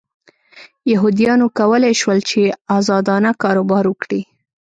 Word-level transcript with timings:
یهودیانو 0.91 1.47
کولای 1.57 1.93
شول 2.01 2.19
چې 2.29 2.41
ازادانه 2.77 3.31
کاروبار 3.43 3.83
وکړي. 3.87 4.21